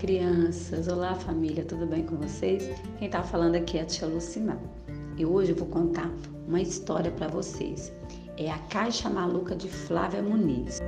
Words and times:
crianças! 0.00 0.88
Olá, 0.88 1.14
família! 1.14 1.62
Tudo 1.62 1.84
bem 1.84 2.02
com 2.06 2.16
vocês? 2.16 2.70
Quem 2.98 3.06
está 3.06 3.22
falando 3.22 3.56
aqui 3.56 3.76
é 3.76 3.82
a 3.82 3.84
tia 3.84 4.08
Lucimar. 4.08 4.56
E 5.18 5.26
hoje 5.26 5.52
eu 5.52 5.56
vou 5.56 5.68
contar 5.68 6.10
uma 6.48 6.58
história 6.58 7.10
para 7.10 7.28
vocês. 7.28 7.92
É 8.38 8.50
a 8.50 8.56
Caixa 8.70 9.10
Maluca 9.10 9.54
de 9.54 9.68
Flávia 9.68 10.22
Muniz. 10.22 10.78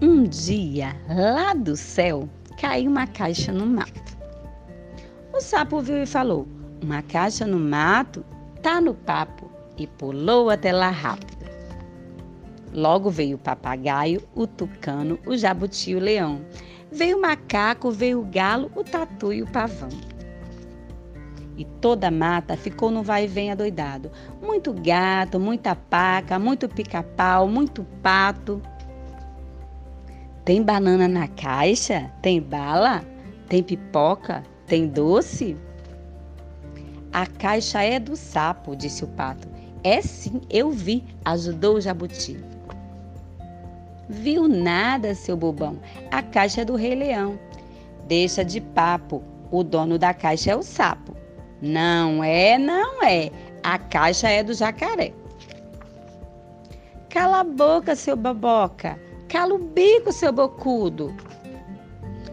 Um 0.00 0.22
dia, 0.22 0.96
lá 1.14 1.52
do 1.52 1.76
céu, 1.76 2.26
caiu 2.58 2.90
uma 2.90 3.06
caixa 3.06 3.52
no 3.52 3.66
mato. 3.66 4.16
O 5.34 5.42
sapo 5.42 5.82
viu 5.82 6.02
e 6.02 6.06
falou: 6.06 6.48
Uma 6.82 7.02
caixa 7.02 7.46
no 7.46 7.58
mato 7.58 8.24
tá 8.62 8.80
no 8.80 8.94
papo 8.94 9.50
e 9.76 9.86
pulou 9.86 10.48
até 10.48 10.72
lá 10.72 10.88
rápido. 10.88 11.37
Logo 12.72 13.10
veio 13.10 13.36
o 13.36 13.40
papagaio, 13.40 14.22
o 14.34 14.46
tucano, 14.46 15.18
o 15.26 15.36
jabuti 15.36 15.94
o 15.94 16.00
leão. 16.00 16.40
Veio 16.90 17.18
o 17.18 17.20
macaco, 17.20 17.90
veio 17.90 18.20
o 18.20 18.24
galo, 18.24 18.70
o 18.74 18.84
tatu 18.84 19.32
e 19.32 19.42
o 19.42 19.46
pavão. 19.46 19.90
E 21.56 21.64
toda 21.64 22.08
a 22.08 22.10
mata 22.10 22.56
ficou 22.56 22.90
no 22.90 23.02
vai 23.02 23.24
e 23.24 23.26
vem 23.26 23.50
adoidado. 23.50 24.10
Muito 24.40 24.72
gato, 24.72 25.40
muita 25.40 25.74
paca, 25.74 26.38
muito 26.38 26.68
pica-pau, 26.68 27.48
muito 27.48 27.84
pato. 28.02 28.62
Tem 30.44 30.62
banana 30.62 31.08
na 31.08 31.26
caixa? 31.26 32.10
Tem 32.22 32.40
bala? 32.40 33.04
Tem 33.48 33.62
pipoca? 33.62 34.44
Tem 34.66 34.86
doce? 34.86 35.56
A 37.12 37.26
caixa 37.26 37.82
é 37.82 37.98
do 37.98 38.14
sapo, 38.16 38.76
disse 38.76 39.02
o 39.02 39.08
pato. 39.08 39.48
É 39.82 40.00
sim, 40.00 40.40
eu 40.48 40.70
vi, 40.70 41.04
ajudou 41.24 41.76
o 41.76 41.80
jabuti. 41.80 42.38
Viu 44.08 44.48
nada, 44.48 45.14
seu 45.14 45.36
bobão. 45.36 45.78
A 46.10 46.22
caixa 46.22 46.62
é 46.62 46.64
do 46.64 46.76
Rei 46.76 46.94
Leão. 46.94 47.38
Deixa 48.06 48.44
de 48.44 48.60
papo. 48.60 49.22
O 49.50 49.62
dono 49.62 49.98
da 49.98 50.14
caixa 50.14 50.52
é 50.52 50.56
o 50.56 50.62
sapo. 50.62 51.16
Não 51.60 52.24
é, 52.24 52.56
não 52.56 53.02
é. 53.02 53.30
A 53.62 53.78
caixa 53.78 54.28
é 54.28 54.42
do 54.42 54.54
jacaré. 54.54 55.12
Cala 57.10 57.40
a 57.40 57.44
boca, 57.44 57.94
seu 57.96 58.16
baboca. 58.16 58.98
Cala 59.28 59.54
o 59.54 59.58
bico, 59.58 60.12
seu 60.12 60.32
bocudo. 60.32 61.14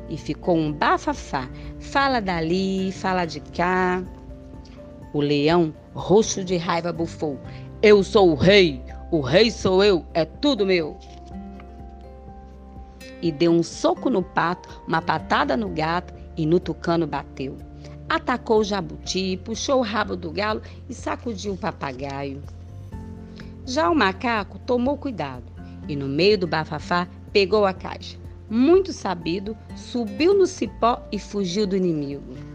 E 0.10 0.18
ficou 0.18 0.56
um 0.56 0.72
bafafá. 0.72 1.50
Fala 1.80 2.22
dali, 2.22 2.92
fala 2.92 3.26
de 3.26 3.40
cá. 3.40 4.04
O 5.14 5.20
leão, 5.20 5.74
roxo 5.94 6.44
de 6.44 6.58
raiva, 6.58 6.94
bufou: 6.94 7.40
Eu 7.82 8.04
sou 8.04 8.32
o 8.32 8.36
rei, 8.36 8.82
o 9.12 9.22
rei 9.22 9.50
sou 9.50 9.84
eu, 9.84 10.06
é 10.14 10.26
tudo 10.26 10.66
meu. 10.66 10.98
E 13.22 13.32
deu 13.32 13.52
um 13.52 13.64
soco 13.64 14.10
no 14.10 14.22
pato, 14.22 14.84
uma 14.88 15.02
patada 15.02 15.56
no 15.56 15.70
gato 15.70 16.14
e 16.38 16.46
no 16.46 16.60
tucano 16.60 17.08
bateu. 17.08 17.58
Atacou 18.08 18.60
o 18.60 18.64
jabuti, 18.64 19.38
puxou 19.44 19.80
o 19.80 19.84
rabo 19.84 20.16
do 20.16 20.32
galo 20.32 20.62
e 20.88 20.94
sacudiu 20.94 21.54
o 21.54 21.58
papagaio. 21.58 22.44
Já 23.66 23.90
o 23.90 23.96
macaco 23.96 24.60
tomou 24.60 24.98
cuidado 24.98 25.52
e, 25.88 25.96
no 25.96 26.08
meio 26.08 26.38
do 26.38 26.48
bafafá, 26.48 27.08
pegou 27.34 27.66
a 27.66 27.74
caixa. 27.74 28.18
Muito 28.48 28.94
sabido, 28.94 29.58
subiu 29.76 30.38
no 30.38 30.46
cipó 30.46 31.02
e 31.12 31.18
fugiu 31.18 31.66
do 31.66 31.76
inimigo. 31.76 32.55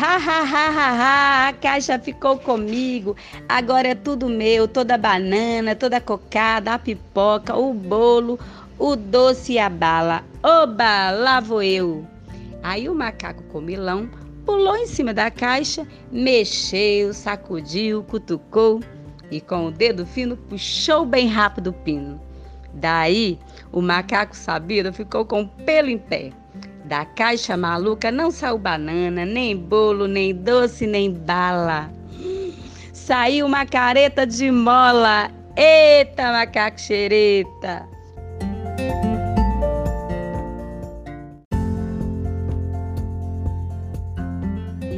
Ha, 0.00 0.14
ha, 0.14 0.42
ha, 0.42 0.68
ha, 0.68 0.92
ha, 0.92 1.48
a 1.48 1.52
caixa 1.54 1.98
ficou 1.98 2.38
comigo. 2.38 3.16
Agora 3.48 3.88
é 3.88 3.94
tudo 3.96 4.28
meu, 4.28 4.68
toda 4.68 4.94
a 4.94 4.98
banana, 4.98 5.74
toda 5.74 5.96
a 5.96 6.00
cocada, 6.00 6.72
a 6.72 6.78
pipoca, 6.78 7.56
o 7.56 7.74
bolo, 7.74 8.38
o 8.78 8.94
doce 8.94 9.54
e 9.54 9.58
a 9.58 9.68
bala. 9.68 10.22
Oba, 10.40 11.10
lá 11.10 11.40
vou 11.40 11.64
eu. 11.64 12.06
Aí 12.62 12.88
o 12.88 12.94
macaco 12.94 13.42
comilão 13.50 14.08
pulou 14.46 14.76
em 14.76 14.86
cima 14.86 15.12
da 15.12 15.32
caixa, 15.32 15.84
mexeu, 16.12 17.12
sacudiu, 17.12 18.04
cutucou 18.04 18.80
e 19.32 19.40
com 19.40 19.66
o 19.66 19.72
dedo 19.72 20.06
fino 20.06 20.36
puxou 20.36 21.04
bem 21.04 21.26
rápido 21.26 21.70
o 21.70 21.72
pino. 21.72 22.20
Daí 22.72 23.36
o 23.72 23.82
macaco 23.82 24.36
sabido 24.36 24.92
ficou 24.92 25.24
com 25.26 25.42
o 25.42 25.48
pelo 25.48 25.88
em 25.88 25.98
pé. 25.98 26.30
Da 26.88 27.04
caixa 27.04 27.54
maluca 27.54 28.10
não 28.10 28.30
saiu 28.30 28.56
banana, 28.56 29.26
nem 29.26 29.54
bolo, 29.54 30.06
nem 30.06 30.34
doce, 30.34 30.86
nem 30.86 31.12
bala. 31.12 31.90
Saiu 32.94 33.44
uma 33.44 33.66
careta 33.66 34.26
de 34.26 34.50
mola. 34.50 35.30
Eita, 35.54 36.32
macaco 36.32 36.80
xereta! 36.80 37.86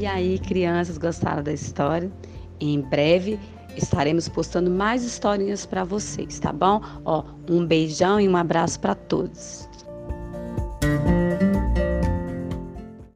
E 0.00 0.06
aí, 0.06 0.38
crianças, 0.38 0.96
gostaram 0.96 1.42
da 1.42 1.52
história? 1.52 2.08
Em 2.60 2.80
breve 2.82 3.36
estaremos 3.76 4.28
postando 4.28 4.70
mais 4.70 5.02
historinhas 5.02 5.66
para 5.66 5.82
vocês, 5.82 6.38
tá 6.38 6.52
bom? 6.52 6.80
Ó, 7.04 7.24
um 7.48 7.66
beijão 7.66 8.20
e 8.20 8.28
um 8.28 8.36
abraço 8.36 8.78
para 8.78 8.94
todos. 8.94 9.69